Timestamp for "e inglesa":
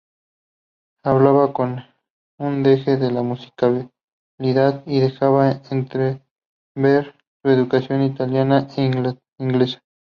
8.77-9.83